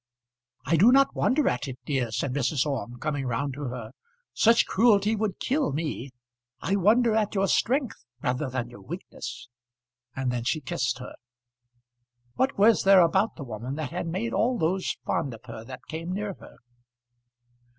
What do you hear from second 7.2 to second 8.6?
your strength rather